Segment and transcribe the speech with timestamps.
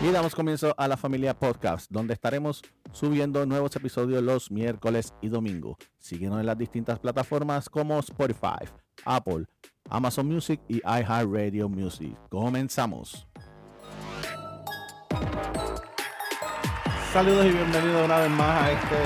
[0.00, 2.62] Y damos comienzo a la familia podcast, donde estaremos
[2.92, 5.76] subiendo nuevos episodios los miércoles y domingo.
[5.98, 8.64] Síguenos en las distintas plataformas como Spotify,
[9.04, 9.46] Apple,
[9.90, 12.16] Amazon Music y iHeartRadio Music.
[12.28, 13.26] Comenzamos.
[17.12, 18.96] Saludos y bienvenidos una vez más a este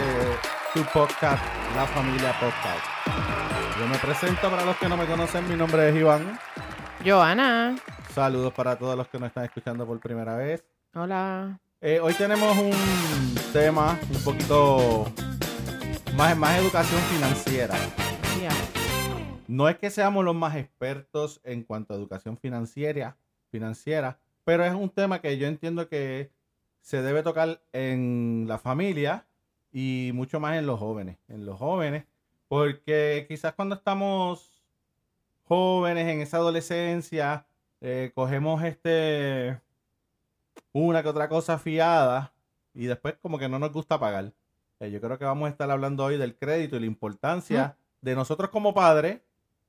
[0.75, 1.43] tu podcast,
[1.75, 3.79] La Familia Podcast.
[3.79, 6.39] Yo me presento para los que no me conocen, mi nombre es Iván.
[7.03, 7.77] Joana.
[8.11, 10.63] Saludos para todos los que nos están escuchando por primera vez.
[10.95, 11.59] Hola.
[11.81, 12.75] Eh, hoy tenemos un
[13.55, 15.07] tema un poquito
[16.15, 17.75] más, más educación financiera.
[18.39, 18.53] Yeah.
[19.49, 23.17] No es que seamos los más expertos en cuanto a educación financiera,
[23.51, 26.31] financiera, pero es un tema que yo entiendo que
[26.83, 29.25] se debe tocar en la familia
[29.73, 32.05] y mucho más en los jóvenes, en los jóvenes,
[32.49, 34.63] porque quizás cuando estamos
[35.45, 37.47] jóvenes en esa adolescencia,
[37.81, 39.59] eh, cogemos este
[40.73, 42.33] una que otra cosa fiada
[42.75, 44.33] y después como que no nos gusta pagar.
[44.81, 48.15] Eh, yo creo que vamos a estar hablando hoy del crédito y la importancia de
[48.15, 49.21] nosotros como padres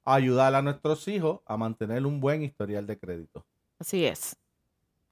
[0.06, 3.46] ayudar a nuestros hijos a mantener un buen historial de crédito.
[3.80, 4.36] Así es.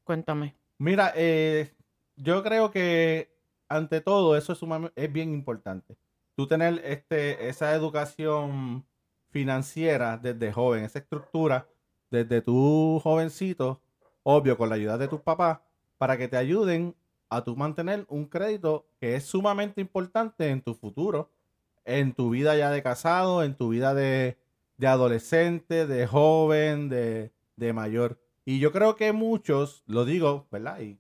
[0.04, 0.56] Cuéntame.
[0.78, 1.72] Mira, eh,
[2.16, 3.32] yo creo que
[3.70, 4.54] ante todo eso
[4.96, 5.96] es, bien importante.
[6.36, 8.86] Tú tener este, esa educación
[9.30, 11.68] financiera desde joven, esa estructura
[12.10, 13.82] desde tu jovencito,
[14.24, 15.60] obvio con la ayuda de tus papás,
[16.02, 16.96] para que te ayuden
[17.30, 21.30] a tu mantener un crédito que es sumamente importante en tu futuro,
[21.86, 24.36] en tu vida ya de casado, en tu vida de,
[24.78, 28.20] de adolescente, de joven, de, de mayor.
[28.46, 30.80] Y yo creo que muchos, lo digo, ¿verdad?
[30.80, 30.98] Y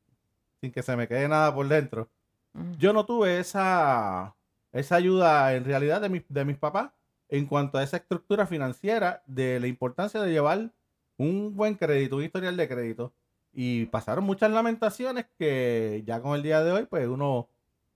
[0.61, 2.07] sin que se me quede nada por dentro,
[2.53, 2.73] Mm.
[2.77, 4.35] yo no tuve esa,
[4.71, 6.91] esa ayuda en realidad de, mis- de mis papás
[7.27, 10.69] en cuanto a esa estructura financiera, de la importancia de llevar
[11.17, 13.13] un buen crédito, un historial de crédito.
[13.53, 17.47] Y pasaron muchas lamentaciones que ya con el día de hoy, pues uno,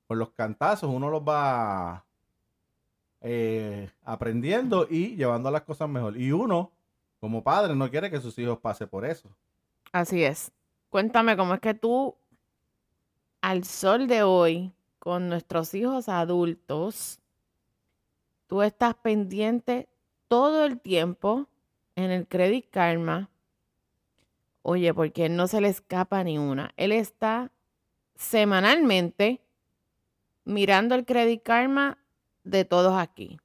[0.08, 2.04] con los cantazos, uno los va
[3.22, 6.18] eh, aprendiendo y llevando las cosas mejor.
[6.18, 6.72] Y uno,
[7.20, 9.30] como padre, no quiere que sus hijos pasen por eso.
[9.92, 10.52] Así es.
[10.90, 12.16] Cuéntame cómo es que tú,
[13.42, 17.20] al sol de hoy, con nuestros hijos adultos,
[18.48, 19.88] tú estás pendiente
[20.28, 21.48] todo el tiempo
[21.96, 23.30] en el Credit Karma.
[24.68, 26.74] Oye, porque no se le escapa ni una.
[26.76, 27.52] Él está
[28.16, 29.40] semanalmente
[30.44, 32.00] mirando el Credit Karma
[32.44, 33.38] de todos aquí.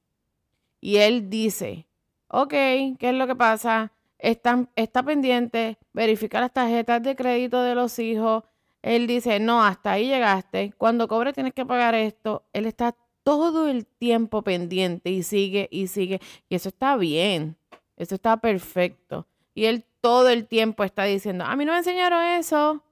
[0.79, 1.85] Y él dice,
[2.27, 3.91] ok, ¿qué es lo que pasa?
[4.17, 8.43] Está, está pendiente, verificar las tarjetas de crédito de los hijos.
[8.81, 10.73] Él dice, no, hasta ahí llegaste.
[10.75, 12.45] Cuando cobre tienes que pagar esto.
[12.51, 16.19] Él está todo el tiempo pendiente y sigue y sigue.
[16.49, 17.57] Y eso está bien.
[17.95, 19.27] Eso está perfecto.
[19.53, 22.83] Y él todo el tiempo está diciendo, a mí no me enseñaron eso.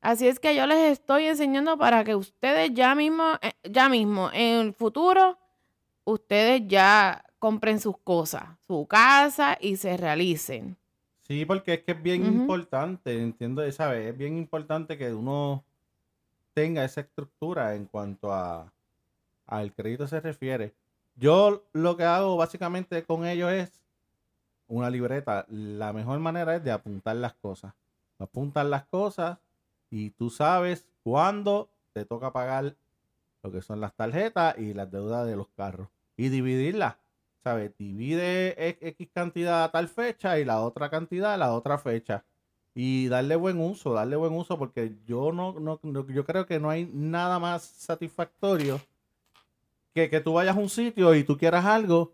[0.00, 4.30] Así es que yo les estoy enseñando para que ustedes ya mismo, eh, ya mismo,
[4.32, 5.38] en el futuro,
[6.04, 10.76] ustedes ya compren sus cosas, su casa y se realicen.
[11.26, 14.10] Sí, porque es que es bien importante, entiendo, ¿sabes?
[14.10, 15.64] Es bien importante que uno
[16.52, 18.72] tenga esa estructura en cuanto a
[19.46, 20.72] al crédito se refiere.
[21.16, 23.81] Yo lo que hago básicamente con ellos es
[24.72, 25.44] una libreta.
[25.50, 27.74] La mejor manera es de apuntar las cosas.
[28.18, 29.38] Apuntar las cosas
[29.90, 32.74] y tú sabes cuándo te toca pagar
[33.42, 35.88] lo que son las tarjetas y las deudas de los carros.
[36.16, 36.96] Y dividirlas.
[37.44, 37.72] ¿Sabes?
[37.76, 38.54] Divide
[38.88, 42.24] X cantidad a tal fecha y la otra cantidad a la otra fecha.
[42.74, 46.60] Y darle buen uso, darle buen uso, porque yo no, no, no- yo creo que
[46.60, 48.80] no hay nada más satisfactorio
[49.92, 52.12] que que tú vayas a un sitio y tú quieras algo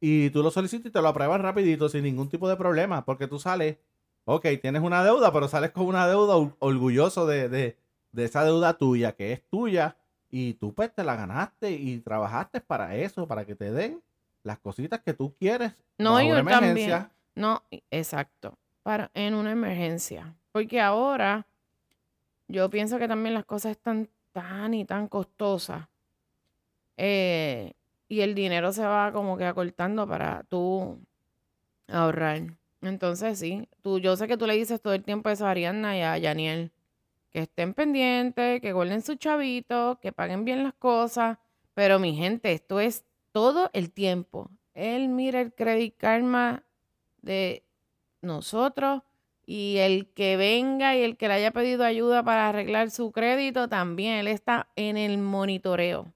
[0.00, 3.26] y tú lo solicitas y te lo aprueban rapidito sin ningún tipo de problema, porque
[3.26, 3.76] tú sales,
[4.24, 7.76] ok, tienes una deuda, pero sales con una deuda or- orgulloso de, de,
[8.12, 9.96] de esa deuda tuya, que es tuya,
[10.30, 14.00] y tú pues te la ganaste y trabajaste para eso, para que te den
[14.42, 15.72] las cositas que tú quieres.
[15.98, 16.98] No, yo una emergencia.
[16.98, 17.08] también.
[17.34, 18.54] No, exacto.
[18.82, 20.34] Para, en una emergencia.
[20.52, 21.46] Porque ahora
[22.48, 25.86] yo pienso que también las cosas están tan y tan costosas.
[26.96, 27.72] eh,
[28.10, 30.98] y el dinero se va como que acortando para tú
[31.86, 32.42] ahorrar.
[32.82, 35.96] Entonces, sí, tú, yo sé que tú le dices todo el tiempo eso a Ariadna
[35.96, 36.72] y a Yaniel.
[37.30, 41.38] Que estén pendientes, que guarden su chavito, que paguen bien las cosas.
[41.74, 44.50] Pero mi gente, esto es todo el tiempo.
[44.74, 46.64] Él mira el Credit Karma
[47.22, 47.62] de
[48.22, 49.02] nosotros
[49.46, 53.68] y el que venga y el que le haya pedido ayuda para arreglar su crédito
[53.68, 56.12] también, él está en el monitoreo.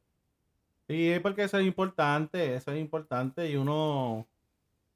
[0.88, 4.26] Sí, porque eso es importante, eso es importante y uno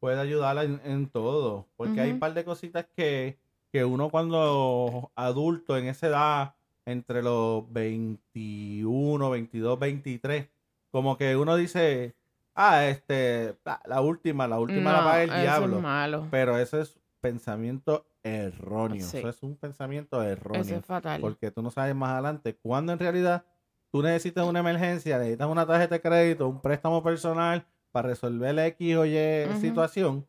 [0.01, 3.37] puede ayudarla en, en todo, porque hay un par de cositas que
[3.73, 6.55] que uno cuando adulto en esa edad,
[6.87, 10.49] entre los 21, 22, 23,
[10.91, 12.15] como que uno dice,
[12.55, 15.81] ah, este, la, la última, la última la paga el eso es diablo.
[15.81, 16.27] malo.
[16.31, 19.05] Pero eso es pensamiento erróneo.
[19.05, 19.19] Sí.
[19.19, 20.63] Eso es un pensamiento erróneo.
[20.63, 21.21] Eso es fatal.
[21.21, 23.45] Porque tú no sabes más adelante cuándo en realidad
[23.91, 28.97] tú necesitas una emergencia, necesitas una tarjeta de crédito, un préstamo personal para resolver X
[28.97, 29.17] o Y
[29.61, 30.27] situación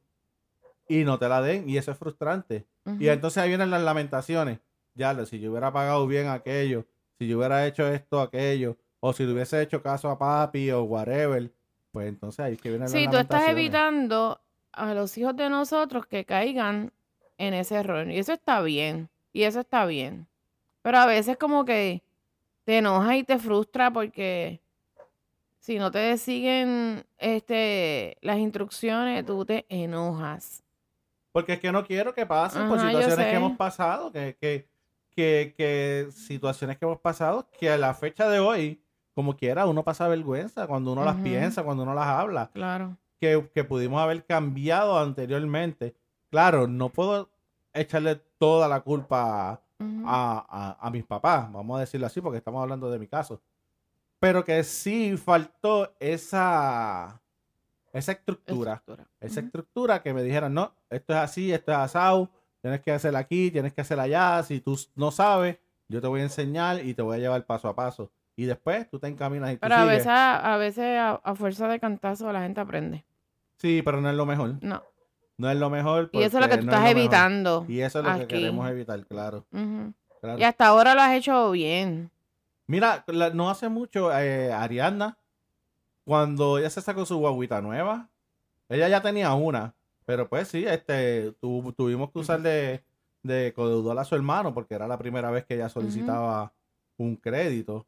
[0.88, 1.70] y no te la den.
[1.70, 2.66] Y eso es frustrante.
[3.00, 4.60] Y entonces ahí vienen las lamentaciones.
[4.96, 6.86] Ya, si yo hubiera pagado bien aquello,
[7.20, 10.84] si yo hubiera hecho esto, aquello, o si le hubiese hecho caso a papi o
[10.84, 11.52] whatever,
[11.92, 13.66] pues entonces ahí es que vienen Sí, las tú estás lamentaciones.
[13.66, 14.42] evitando
[14.72, 16.92] a los hijos de nosotros que caigan
[17.38, 18.10] en ese error.
[18.10, 19.10] Y eso está bien.
[19.32, 20.28] Y eso está bien.
[20.82, 22.02] Pero a veces como que
[22.70, 24.62] te enoja y te frustra porque
[25.58, 30.64] si no te siguen este, las instrucciones, tú te enojas.
[31.32, 34.68] Porque es que no quiero que pasen por Ajá, situaciones que hemos pasado, que, que,
[35.10, 38.80] que, que situaciones que hemos pasado, que a la fecha de hoy,
[39.16, 42.96] como quiera, uno pasa vergüenza cuando uno las piensa, cuando uno las habla, Claro.
[43.20, 45.96] que, que pudimos haber cambiado anteriormente.
[46.30, 47.32] Claro, no puedo
[47.74, 49.60] echarle toda la culpa
[50.06, 50.46] A,
[50.82, 53.42] a- a mis papás, vamos a decirlo así, porque estamos hablando de mi caso.
[54.20, 57.22] Pero que sí faltó esa,
[57.94, 59.08] esa estructura Estructura.
[59.22, 62.30] esa estructura que me dijeran, no, esto es así, esto es asado,
[62.62, 66.20] tienes que hacer aquí, tienes que hacer allá, si tú no sabes, yo te voy
[66.20, 68.12] a enseñar y te voy a llevar paso a paso.
[68.36, 69.94] Y después tú te encaminas y tú Pero a sigues.
[69.98, 73.06] veces, a, a veces a, a fuerza de cantazo la gente aprende.
[73.58, 74.56] Sí, pero no es lo mejor.
[74.62, 74.84] No.
[75.40, 76.10] No es lo mejor.
[76.14, 77.66] Y eso es lo que tú no estás evitando.
[77.68, 79.46] Y eso es lo que queremos evitar, claro.
[80.38, 82.12] Y hasta ahora lo has hecho bien.
[82.68, 85.18] Mira, la- no hace mucho, eh, Ariadna,
[86.04, 88.10] cuando ella se sacó su guaguita nueva,
[88.68, 89.74] ella ya tenía una,
[90.06, 92.84] pero pues sí, este, tu- tuvimos que usar de,
[93.24, 96.54] de codeudor a su hermano, porque era la primera vez que ella solicitaba
[96.98, 97.86] un crédito.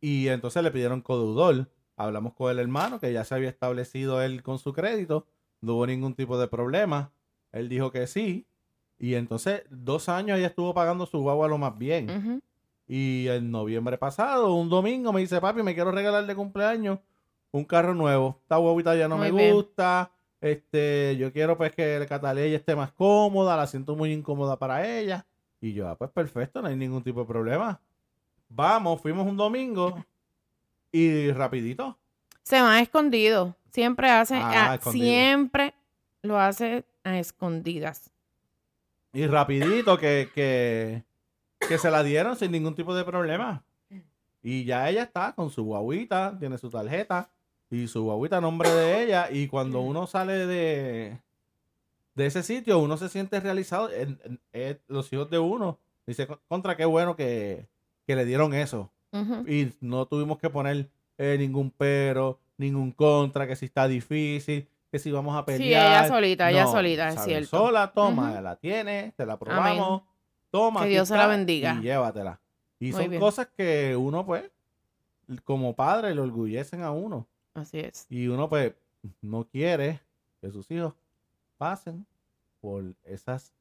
[0.00, 1.68] Y entonces le pidieron codeudor.
[1.96, 5.26] Hablamos con el hermano, que ya se había establecido él con su crédito,
[5.64, 7.10] no hubo ningún tipo de problema.
[7.52, 8.46] Él dijo que sí.
[8.98, 12.42] Y entonces, dos años ella estuvo pagando su guagua lo más bien.
[12.86, 16.98] Y en noviembre pasado, un domingo, me dice, papi, me quiero regalar de cumpleaños
[17.50, 18.38] un carro nuevo.
[18.42, 19.54] Esta guaguita ya no Muy me bien.
[19.54, 20.10] gusta.
[20.40, 24.86] Este, yo quiero pues que el catalella esté más cómoda, la siento muy incómoda para
[24.98, 25.24] ella.
[25.60, 27.80] Y yo, ah, pues perfecto, no hay ningún tipo de problema.
[28.50, 30.04] Vamos, fuimos un domingo
[30.92, 31.96] y rapidito.
[32.42, 33.56] Se van escondido.
[33.74, 35.74] Siempre hace, Ah, siempre
[36.22, 38.12] lo hace a escondidas.
[39.12, 41.02] Y rapidito que, que,
[41.58, 43.64] que se la dieron sin ningún tipo de problema.
[44.44, 47.28] Y ya ella está con su guaguita, tiene su tarjeta
[47.68, 49.28] y su guaguita nombre de ella.
[49.28, 51.18] Y cuando uno sale de,
[52.14, 53.90] de ese sitio, uno se siente realizado.
[53.90, 55.80] En- en- en- los hijos de uno.
[56.06, 57.66] Dice, "Con- contra qué bueno que,
[58.06, 58.92] que le dieron eso.
[59.48, 60.88] Y no tuvimos que poner
[61.18, 65.60] eh, ningún pero, ningún contra, que si está difícil, que si vamos a pelear.
[65.60, 67.48] Sí, ella solita, ella No, solita, es cierto.
[67.48, 70.02] Sola, toma, la tienes, te la probamos,
[70.50, 70.82] toma.
[70.82, 71.76] Que Dios se la bendiga.
[71.80, 72.40] Y llévatela.
[72.78, 73.20] Y Muy son bien.
[73.20, 74.50] cosas que uno, pues,
[75.44, 77.26] como padre, le orgullecen a uno.
[77.54, 78.06] Así es.
[78.10, 78.74] Y uno, pues,
[79.20, 80.00] no quiere
[80.40, 80.94] que sus hijos
[81.56, 82.06] pasen
[82.60, 83.52] por esas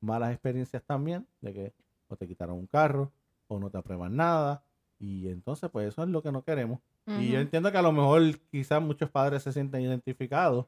[0.00, 1.72] malas experiencias también, de que
[2.08, 3.10] o te quitaron un carro,
[3.48, 4.62] o no te aprueban nada.
[4.98, 6.80] Y entonces, pues, eso es lo que no queremos.
[7.06, 10.66] Y yo entiendo que a lo mejor quizás muchos padres se sienten identificados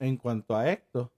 [0.00, 1.10] en cuanto a esto.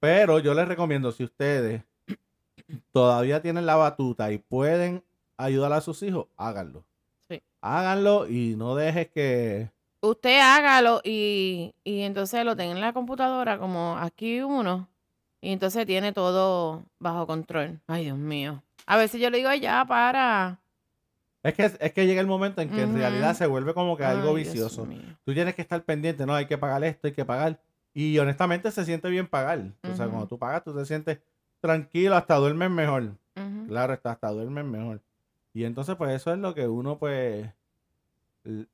[0.00, 1.82] Pero yo les recomiendo, si ustedes
[2.92, 5.04] todavía tienen la batuta y pueden
[5.36, 6.84] ayudar a sus hijos, háganlo.
[7.28, 7.42] Sí.
[7.60, 9.70] Háganlo y no dejes que...
[10.00, 14.88] Usted hágalo y, y entonces lo tenga en la computadora como aquí uno.
[15.40, 17.80] Y entonces tiene todo bajo control.
[17.86, 18.62] Ay, Dios mío.
[18.86, 20.58] A veces yo le digo, "Ay, ya, para.
[21.44, 24.04] Es que, es que llega el momento en que en realidad se vuelve como que
[24.04, 24.88] algo Ay, vicioso.
[25.24, 27.60] Tú tienes que estar pendiente, no, hay que pagar esto, hay que pagar.
[27.92, 29.60] Y honestamente se siente bien pagar.
[29.82, 31.18] O sea, cuando tú pagas, tú te sientes
[31.60, 33.12] tranquilo, hasta duermes mejor.
[33.68, 35.00] Claro, está, hasta duermen mejor.
[35.52, 37.46] Y entonces, pues eso es lo que uno, pues,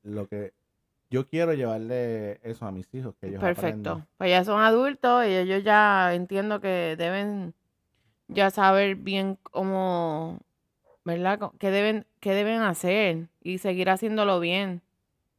[0.03, 0.53] lo que
[1.09, 3.89] yo quiero llevarle eso a mis hijos, que ellos Perfecto.
[3.91, 4.07] aprendan.
[4.17, 7.53] Pues ya son adultos y ellos ya entiendo que deben
[8.29, 10.39] ya saber bien cómo,
[11.03, 11.39] ¿verdad?
[11.59, 14.81] ¿Qué deben, qué deben hacer y seguir haciéndolo bien.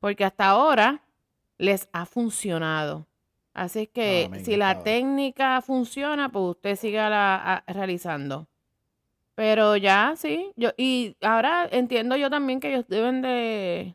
[0.01, 1.03] Porque hasta ahora
[1.59, 3.07] les ha funcionado.
[3.55, 8.49] Así que si la técnica funciona, pues usted siga la, a- realizando.
[9.35, 10.53] Pero ya, sí.
[10.57, 13.95] Yo, y ahora entiendo yo también que ellos deben de,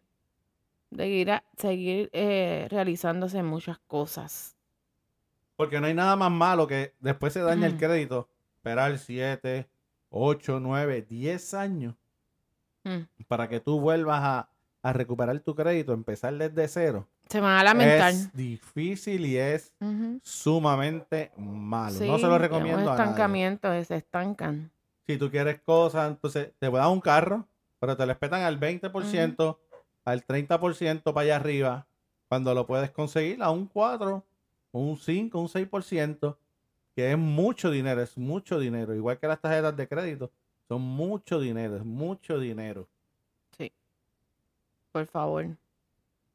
[0.92, 4.56] de ir a- seguir eh, realizándose muchas cosas.
[5.56, 9.68] Porque no hay nada más malo que después se daña el crédito esperar 7,
[10.18, 11.96] 8, 9, 10 años
[12.84, 13.04] Mm.
[13.28, 14.50] para que tú vuelvas a,
[14.82, 17.06] a recuperar tu crédito, empezar desde cero.
[17.28, 18.12] Se van a lamentar.
[18.12, 20.20] Es difícil y es Ujú.
[20.24, 21.98] sumamente malo.
[21.98, 23.04] Sí, no se lo es recomiendo a nadie.
[23.04, 24.72] estancamiento, se estancan.
[25.06, 27.46] Si tú quieres cosas, entonces te voy a dar un carro,
[27.80, 29.58] pero te lo respetan al 20%,
[30.06, 31.88] al 30% para allá arriba,
[32.30, 34.26] cuando lo puedes conseguir a un 4,
[34.72, 36.38] un 5, un 6%,
[36.98, 38.96] que es mucho dinero, es mucho dinero.
[38.96, 40.32] Igual que las tarjetas de crédito,
[40.68, 42.88] son mucho dinero, es mucho dinero.
[44.92, 45.46] Por favor.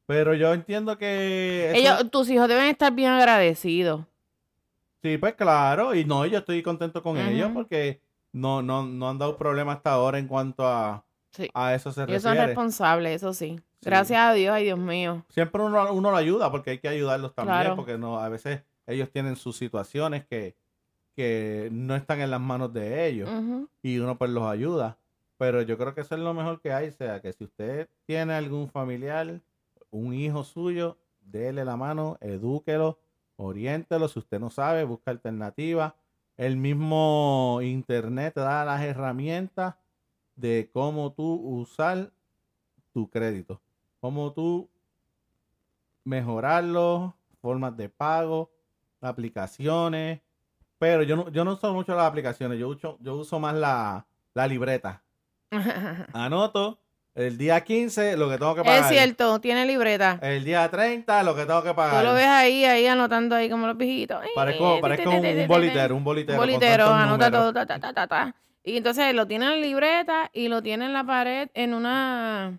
[0.05, 1.65] Pero yo entiendo que...
[1.71, 4.05] eso- Ellos, tus hijos deben estar bien agradecidos.
[5.01, 7.99] Sí, pues claro, y no, yo estoy contento con ellos porque
[8.31, 11.49] no, no, no han dado problema hasta ahora en cuanto a, Sí.
[11.53, 12.47] a eso se Ellos son refiere.
[12.47, 13.57] responsables, eso sí.
[13.57, 13.63] Sí.
[13.81, 15.25] Gracias a Dios, ay Dios mío.
[15.27, 17.75] Siempre uno, uno lo ayuda porque hay que ayudarlos también, Claro.
[17.75, 20.55] porque no, a veces ellos tienen sus situaciones que,
[21.15, 23.29] que no están en las manos de ellos
[23.81, 24.97] y uno pues los ayuda.
[25.37, 27.89] Pero yo creo que eso es lo mejor que hay, o sea, que si usted
[28.05, 29.41] tiene algún familiar,
[29.91, 32.99] un hijo suyo, déle la mano, edúquelo,
[33.35, 35.93] oriéntelo, si usted no sabe, busca alternativas.
[36.37, 39.75] El mismo internet te da las herramientas
[40.35, 42.11] de cómo tú usar
[42.91, 43.61] tu crédito,
[43.99, 44.69] cómo tú
[46.03, 48.49] mejorarlo, formas de pago,
[49.03, 50.21] aplicaciones.
[50.79, 54.05] Pero yo no, yo no uso mucho las aplicaciones, yo uso, yo uso más la,
[54.33, 55.01] la libreta.
[56.13, 56.79] Anoto
[57.15, 58.81] el día 15 lo que tengo que pagar.
[58.81, 60.19] es cierto, tiene libreta.
[60.21, 62.03] El día 30 lo que tengo que Tú pagar.
[62.03, 64.19] lo ves ahí, ahí anotando ahí como los viejitos.
[64.33, 66.37] Parezco, parezco un, te, te, te, un bolitero, un bolitero.
[66.39, 68.35] bolitero, anota todo, ta, ta, ta, ta, ta.
[68.63, 72.57] Y entonces lo tiene en la libreta y lo tiene en la pared en una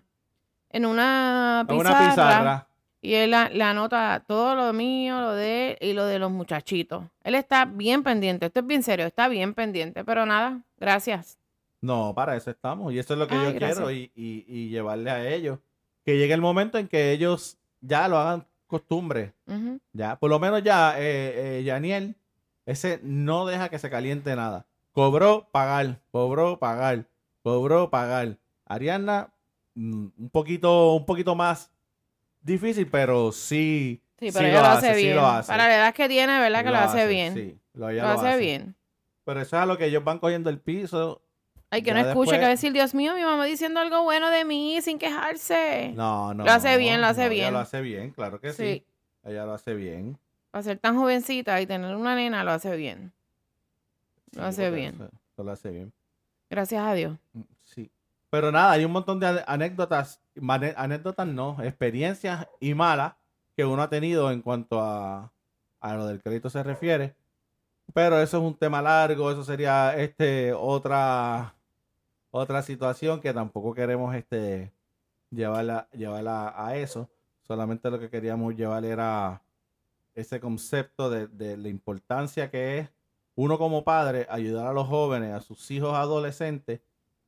[0.69, 2.67] en una pizarra.
[3.05, 6.31] Y él la- le anota todo lo mío, lo de él y lo de los
[6.31, 7.03] muchachitos.
[7.23, 10.03] Él está bien pendiente, esto es bien serio, está bien pendiente.
[10.03, 11.37] Pero nada, gracias.
[11.81, 12.91] No, para eso estamos.
[12.93, 13.77] Y eso es lo que Ay, yo gracias.
[13.77, 15.59] quiero y, y- y llevarle a ellos.
[16.03, 19.33] Que llegue el momento en que ellos ya lo hagan costumbre.
[19.93, 22.15] Ya, por lo menos ya, eh, eh, Yaniel,
[22.65, 24.65] ese no deja que se caliente nada.
[24.91, 27.05] Cobró, pagar, cobró, pagar,
[27.43, 28.37] cobró, pagar.
[28.65, 29.29] Ariana,
[29.75, 31.71] mm, un poquito, un poquito más
[32.45, 34.01] difícil, pero sí.
[34.19, 35.15] Sí, sí pero ella lo hace sí bien.
[35.17, 35.47] lo hace.
[35.51, 36.63] Para la edad que tiene, ¿verdad?
[36.63, 37.33] Que lo, hace, bien.
[37.33, 38.75] Sí, lo, hace, bien.
[39.25, 41.21] Pero eso es a lo que ellos van cogiendo el piso.
[41.69, 43.79] Ay, que Ya no escuche que después- va a decir, Dios mío, mi mamá diciendo
[43.81, 45.91] algo bueno de mí sin quejarse.
[45.95, 46.45] No, no.
[46.45, 47.43] Lo hace bien, lo hace no, bien.
[47.45, 48.63] Ella lo hace bien, claro que sí.
[48.63, 48.85] Sí.
[49.25, 50.17] Ella lo hace bien.
[50.51, 53.11] Para ser tan jovencita y tener una nena, lo hace bien.
[54.31, 55.09] Lo Sí, hace bien.
[55.35, 55.91] Lo hace bien.
[56.49, 57.17] Gracias a Dios.
[58.35, 60.21] Pero nada, hay un montón de anécdotas,
[60.75, 63.15] anécdotas no, experiencias y malas
[63.55, 65.31] que uno ha tenido en cuanto a,
[65.79, 67.15] a lo del crédito se refiere.
[67.93, 71.55] Pero eso es un tema largo, eso sería este otra
[72.29, 74.73] otra situación que tampoco queremos este
[75.31, 77.09] llevarla, llevarla a eso.
[77.41, 79.43] Solamente lo que queríamos llevar era
[80.13, 82.89] ese concepto de, de la importancia que es
[83.35, 86.81] uno como padre ayudar a los jóvenes, a sus hijos adolescentes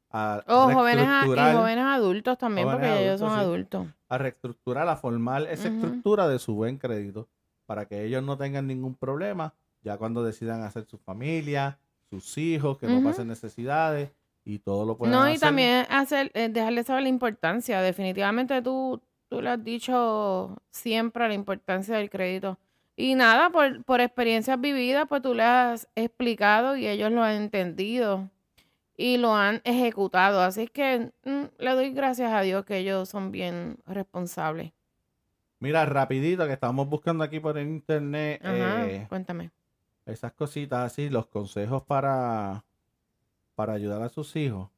[0.10, 3.88] a Oh, jóvenes, a- y jóvenes adultos también, Jóvenes porque ellos son adultos, sí.
[3.88, 4.02] adultos.
[4.10, 7.28] a reestructurar, a formar esa estructura de su buen crédito
[7.66, 11.78] para que ellos no tengan ningún problema ya cuando decidan hacer su familia,
[12.10, 14.12] sus hijos, que no pasen necesidades
[14.46, 15.40] y todo lo puedan No, y hacer.
[15.42, 17.82] también hacer, eh, dejarle saber la importancia.
[17.82, 22.58] Definitivamente tú, tú le has dicho siempre la importancia del crédito.
[22.96, 27.34] Y nada, por, por experiencias vividas, pues tú le has explicado y ellos lo han
[27.36, 28.30] entendido
[28.98, 30.42] y lo han ejecutado.
[30.42, 34.74] Así que mm, le doy gracias a Dios que ellos son bien responsables.
[35.60, 39.52] Mira, rapidito que estamos buscando aquí por el internet Ajá, eh, cuéntame.
[40.06, 42.64] esas cositas así, los consejos para,
[43.56, 44.70] para ayudar a sus hijos.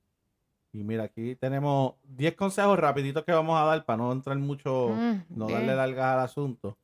[0.71, 4.89] Y mira, aquí tenemos 10 consejos rapiditos que vamos a dar para no entrar mucho,
[4.89, 5.59] Mm, no bien.
[5.59, 6.77] darle largas al asunto.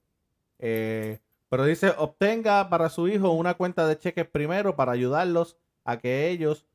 [0.59, 5.97] Eh, pero dice, obtenga para su hijo una cuenta de cheques primero para ayudarlos a
[5.97, 6.65] que ellos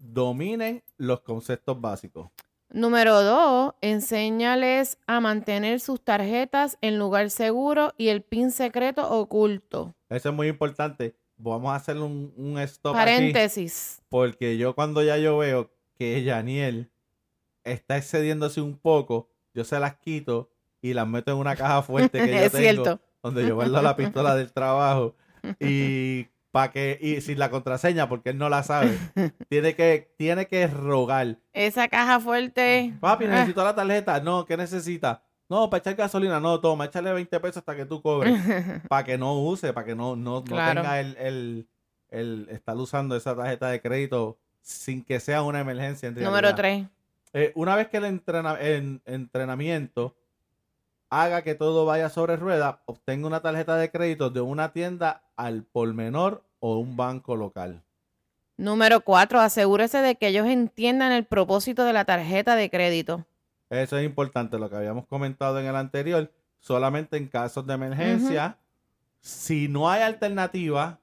[0.00, 2.28] dominen los conceptos básicos.
[2.70, 9.94] Número dos, enséñales a mantener sus tarjetas en lugar seguro y el PIN secreto oculto.
[10.10, 11.14] Eso es muy importante.
[11.38, 12.98] Vamos a hacer un, un stop aquí.
[13.04, 14.02] Paréntesis.
[14.10, 16.90] Porque yo cuando ya yo veo que Yaniel
[17.64, 20.50] está excediéndose un poco, yo se las quito
[20.82, 23.00] y las meto en una caja fuerte que yo es tengo, cierto.
[23.22, 25.14] donde yo guardo la pistola del trabajo
[25.60, 26.26] y
[26.58, 28.98] para que y sin la contraseña porque él no la sabe,
[29.48, 31.36] tiene que tiene que rogar.
[31.52, 32.94] Esa caja fuerte.
[32.98, 34.18] Papi, ah, necesito la tarjeta.
[34.18, 35.22] No, ¿qué necesita?
[35.48, 36.40] No, para echar gasolina.
[36.40, 38.34] No, toma, échale 20 pesos hasta que tú cobres.
[38.88, 41.68] para que no use, para que no, no, no tenga el, el,
[42.10, 46.16] el estar usando esa tarjeta de crédito sin que sea una emergencia en.
[46.16, 46.86] Número tres.
[47.34, 50.16] Eh, una vez que el, entrena- el entrenamiento
[51.08, 55.62] haga que todo vaya sobre rueda, obtenga una tarjeta de crédito de una tienda al
[55.62, 57.82] por menor o un banco local.
[58.56, 63.24] Número cuatro, asegúrese de que ellos entiendan el propósito de la tarjeta de crédito.
[63.70, 66.32] Eso es importante, lo que habíamos comentado en el anterior.
[66.60, 68.58] Solamente en casos de emergencia,
[69.20, 70.98] si no hay alternativa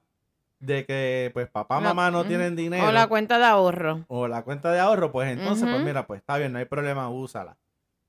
[0.58, 4.04] de que pues papá, mamá no tienen dinero O la cuenta de ahorro.
[4.08, 7.08] o la cuenta de ahorro, pues entonces, pues mira, pues está bien, no hay problema,
[7.08, 7.56] úsala.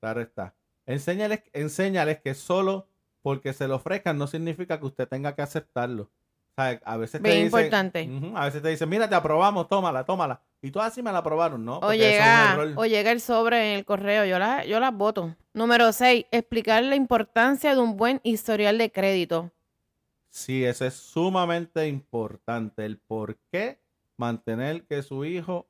[0.00, 0.54] Claro está.
[0.86, 2.86] Enséñales, enséñales que solo
[3.22, 6.10] porque se lo ofrezcan no significa que usted tenga que aceptarlo.
[6.58, 8.10] Sea, a veces te dicen, importante.
[8.10, 10.40] Ujú, a veces te dicen, mira, te aprobamos, tómala, tómala.
[10.60, 11.76] Y tú así me la aprobaron, ¿no?
[11.76, 14.24] O Porque es llega, o llega el sobre en el correo.
[14.24, 15.36] Yo, la, yo las voto.
[15.54, 19.52] Número seis, explicar la importancia de un buen historial de crédito.
[20.30, 22.84] Sí, eso es sumamente importante.
[22.84, 23.78] El por qué
[24.16, 25.68] mantener que su hijo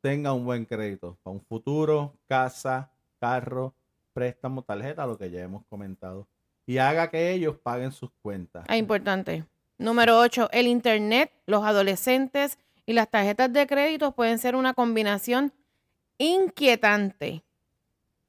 [0.00, 1.16] tenga un buen crédito.
[1.22, 3.74] Para un futuro, casa, carro,
[4.12, 6.26] préstamo, tarjeta, lo que ya hemos comentado.
[6.66, 8.64] Y haga que ellos paguen sus cuentas.
[8.66, 9.44] Ah, importante.
[9.78, 10.48] Número 8.
[10.52, 15.52] El Internet, los adolescentes y las tarjetas de crédito pueden ser una combinación
[16.18, 17.42] inquietante.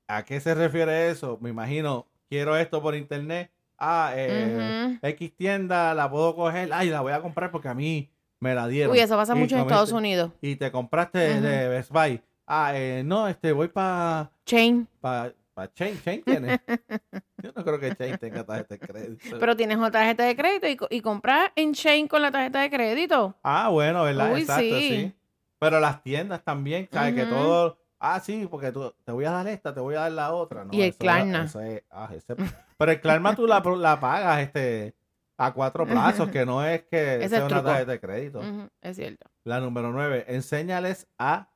[0.08, 1.38] ¿A qué se refiere eso?
[1.42, 3.52] Me imagino, quiero esto por internet.
[3.78, 4.98] Ah, eh.
[5.02, 6.70] X tienda, la puedo coger.
[6.72, 8.10] Ay, la voy a comprar porque a mí
[8.40, 8.92] me la dieron.
[8.94, 10.32] Uy, eso pasa mucho en Estados Unidos.
[10.42, 11.42] Y te compraste Ujú.
[11.42, 12.22] de Best Buy.
[12.48, 14.88] Ah, eh, no, este, voy para Chain.
[15.02, 16.00] pa, pa Chain.
[16.04, 16.62] Chain tiene.
[17.46, 19.38] Yo no creo que Chain tenga tarjeta de crédito.
[19.40, 22.60] Pero tienes otra tarjeta de crédito y, co- y comprar en Chain con la tarjeta
[22.62, 23.36] de crédito.
[23.44, 24.34] Ah, bueno, ¿verdad?
[24.34, 24.90] Uy, Exacto, sí.
[24.90, 25.14] sí.
[25.60, 27.14] Pero las tiendas también, ¿sabes?
[27.16, 27.32] Que Ujú.
[27.34, 27.78] todo.
[28.00, 30.66] Ah, sí, porque tú, te voy a dar esta, te voy a dar la otra.
[30.66, 31.44] No, Y el eso- Klarna.
[31.46, 32.36] eso es- ah, ese-
[32.78, 34.94] pero el Klarna tú la, la pagas este,
[35.38, 37.64] a cuatro plazos, que no es que Ese sea es una truco.
[37.70, 38.40] tarjeta de crédito.
[38.40, 39.28] Ujú, es cierto.
[39.44, 41.50] La número nueve, enséñales a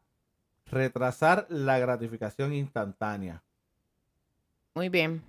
[0.72, 3.42] retrasar la gratificación instantánea.
[4.76, 5.24] Muy bien.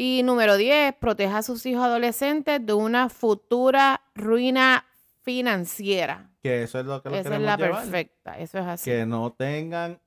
[0.00, 4.84] Y número 10, proteja a sus hijos adolescentes de una futura ruina
[5.22, 6.30] financiera.
[6.40, 7.82] Que eso es lo que lo Esa es la llevar.
[7.82, 8.38] perfecta.
[8.38, 8.88] Eso es así.
[8.88, 9.98] Que no tengan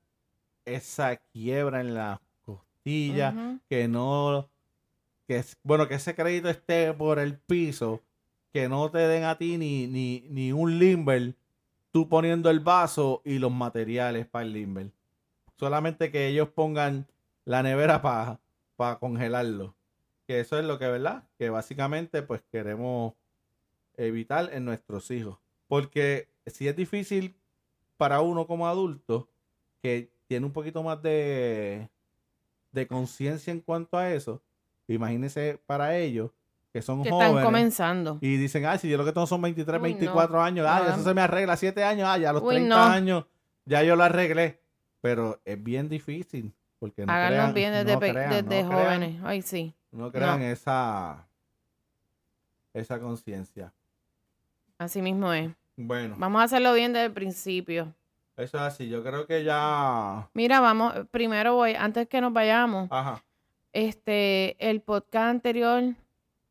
[0.64, 3.60] esa quiebra en la costilla, Ujú.
[3.70, 4.48] que no,
[5.28, 8.00] que bueno, que ese crédito esté por el piso,
[8.54, 11.36] que no te den a ti ni, ni, ni un limber,
[11.92, 14.92] tú poniendo el vaso y los materiales para el limber.
[15.60, 17.08] Solamente que ellos pongan
[17.44, 19.76] la nevera para congelarlo.
[20.32, 21.24] Que eso es lo que, ¿verdad?
[21.38, 23.16] Que básicamente pues queremos
[23.98, 25.38] evitar en nuestros hijos.
[25.68, 27.36] Porque si es difícil
[27.98, 29.28] para uno como adulto,
[29.82, 31.90] que tiene un poquito más de,
[32.72, 34.42] de conciencia en cuanto a eso,
[34.88, 36.32] imagínense para ellos
[36.72, 38.18] que son Que están jóvenes comenzando.
[38.22, 40.94] y dicen, ay, si yo lo que tengo son 23, Uy, 24 años, ay, No.
[40.94, 42.82] eso se me arregla, 7 años, ay, a los Uy, 30 no.
[42.82, 43.26] años
[43.66, 44.62] ya yo lo arreglé.
[45.02, 46.54] Pero es bien difícil.
[46.80, 49.22] Porque no Háganlo crean, bien desde, crean, desde crean- jóvenes.
[49.26, 49.76] Ay, sí.
[49.92, 51.26] No crean esa,
[52.74, 53.74] esa conciencia.
[54.78, 55.52] Así mismo es.
[55.78, 57.94] Bueno, Vamos a hacerlo bien desde el principio.
[58.38, 58.90] eso es así.
[58.90, 60.28] Yo creo que ya.
[60.34, 63.24] Mira, vamos, primero voy, antes que nos vayamos, Ajá.
[63.74, 65.84] este, el podcast anterior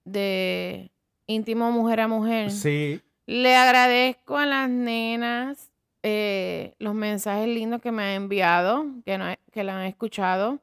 [0.05, 0.91] de
[1.27, 2.51] íntimo mujer a mujer.
[2.51, 3.01] Sí.
[3.27, 5.71] Le agradezco a las nenas
[6.03, 10.59] eh, los mensajes lindos que me han enviado, que, no, que la han escuchado.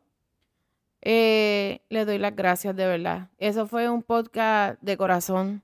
[1.10, 3.30] Eh, le doy las gracias de verdad.
[3.38, 5.64] Eso fue un podcast de corazón.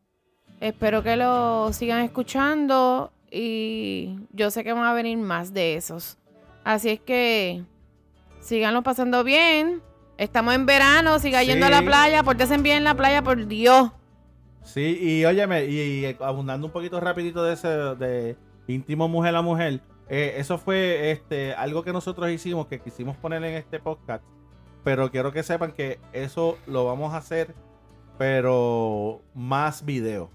[0.61, 6.17] Espero que lo sigan escuchando y yo sé que van a venir más de esos.
[6.63, 7.61] Así es que
[8.39, 9.81] síganlo pasando bien.
[10.17, 13.91] Estamos en verano, sigan yendo a la playa, pórtense bien en la playa, por Dios.
[14.61, 18.37] Sí, y óyeme, y, y abundando un poquito rapidito de ese de
[18.69, 23.43] íntimo mujer a mujer, eh, eso fue este algo que nosotros hicimos, que quisimos poner
[23.43, 24.23] en este podcast,
[24.83, 27.53] pero quiero que sepan que eso lo vamos a hacer,
[28.17, 30.29] pero más video.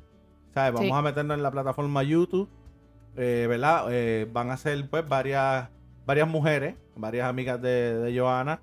[0.54, 0.72] ¿Sabes?
[0.72, 0.92] Vamos Sí.
[0.94, 2.48] a meternos en la plataforma YouTube,
[3.16, 3.86] eh, ¿verdad?
[3.90, 5.68] Eh, van a ser pues varias,
[6.06, 8.60] varias mujeres, varias amigas de, de Johanna,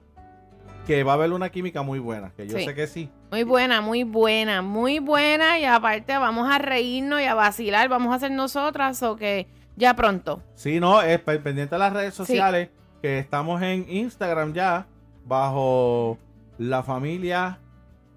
[0.88, 2.66] que va a haber una química muy buena, que yo Sí.
[2.66, 3.10] sé que sí.
[3.32, 5.58] Muy buena, muy buena, muy buena.
[5.60, 7.90] Y aparte vamos a reírnos y a vacilar.
[7.90, 10.42] Vamos a hacer nosotras o que ya pronto.
[10.56, 12.18] Sí, no, es pe- pendiente de las redes Sí.
[12.18, 12.70] sociales,
[13.02, 14.88] que estamos en Instagram ya,
[15.26, 16.18] bajo
[16.58, 17.60] la familia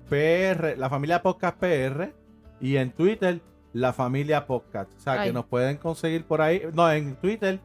[0.08, 2.12] PR, la familia Podcast PR,
[2.60, 3.40] y en Twitter,
[3.72, 4.90] la familia Podcast.
[4.96, 5.28] O sea, Ay.
[5.28, 7.60] que nos pueden conseguir por ahí, no, en Twitter,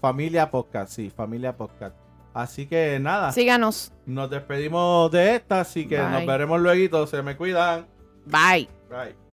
[0.00, 1.96] familia Podcast, sí, familia Podcast.
[2.34, 3.92] Así que nada, Síganos.
[4.06, 7.86] nos despedimos de esta, así que nos veremos luego, se me cuidan.
[8.26, 8.68] Bye.
[8.90, 9.18] Bye.